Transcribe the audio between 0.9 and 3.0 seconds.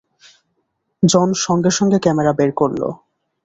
জন সঙ্গে সঙ্গে ক্যামেরা বের করলো।